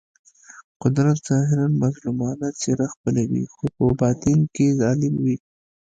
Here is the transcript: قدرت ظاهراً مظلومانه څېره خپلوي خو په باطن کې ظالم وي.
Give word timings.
قدرت 0.81 1.17
ظاهراً 1.29 1.67
مظلومانه 1.83 2.47
څېره 2.59 2.87
خپلوي 2.93 3.43
خو 3.53 3.63
په 3.77 3.85
باطن 3.99 4.37
کې 4.55 4.67
ظالم 4.79 5.13
وي. 5.23 5.37